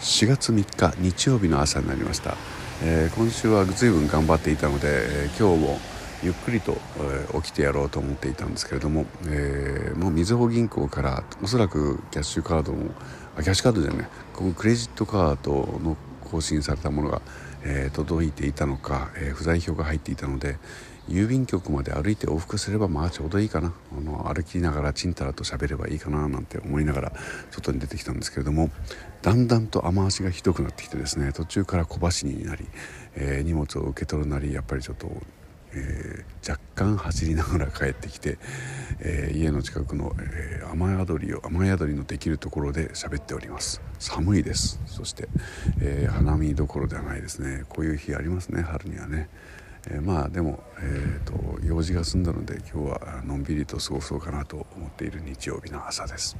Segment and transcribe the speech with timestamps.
[0.00, 2.34] 4月3日日曜日の朝になりました、
[2.82, 5.78] えー、今週は随分頑張っていたので、えー、今日も
[6.22, 12.92] ゆっくりと、えー、起きてやろうと思っていたんですけれども、えー、もうみずほ銀行からおそらくキャッシュカードも
[13.36, 15.96] あキャッシュカードじゃないここクレジットカードの
[16.30, 17.22] 更新されたものが、
[17.64, 20.58] えー、届いていたのか、えー、不在票が入っていたので
[21.08, 23.74] 郵便局まで歩いて往復すればまあちょうどいいかな。
[23.96, 27.12] あの歩きながらちんたらと喋ればいいかななんて思いながら
[27.50, 28.70] 外に出てきたんですけれども
[29.22, 32.64] だんだんと雨足がひどくなってきてですね途中から小走りになり、
[33.16, 35.10] えー、荷物を受け取るなりやっぱりちょっと
[35.74, 38.38] えー、若干走りながら帰ってきて、
[39.00, 43.80] えー、家の近くの、えー、雨宿りを雨宿りのできるところで喋っております。
[43.98, 44.80] 寒いです。
[44.86, 45.28] そして、
[45.80, 47.64] え花見どころではないですね。
[47.68, 48.62] こういう日ありますね。
[48.62, 49.28] 春にはね、
[49.88, 56.36] えまあでも、えーと用事が済んだので今日はのんびりと過ごそうかなと思っている日曜日の朝です。